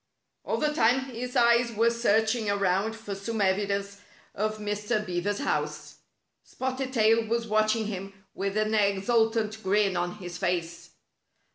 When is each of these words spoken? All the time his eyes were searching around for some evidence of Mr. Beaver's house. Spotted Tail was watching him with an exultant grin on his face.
All 0.43 0.57
the 0.57 0.73
time 0.73 1.01
his 1.13 1.35
eyes 1.35 1.71
were 1.71 1.91
searching 1.91 2.49
around 2.49 2.95
for 2.95 3.13
some 3.13 3.39
evidence 3.39 4.01
of 4.33 4.57
Mr. 4.57 5.05
Beaver's 5.05 5.37
house. 5.37 5.97
Spotted 6.43 6.91
Tail 6.91 7.27
was 7.27 7.45
watching 7.45 7.85
him 7.85 8.11
with 8.33 8.57
an 8.57 8.73
exultant 8.73 9.61
grin 9.61 9.95
on 9.95 10.15
his 10.15 10.39
face. 10.39 10.89